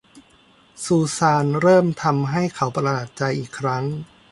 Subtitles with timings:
[0.83, 3.83] ซูซานเริ่มทำให้เขาประหลาดใจอีกครั้ง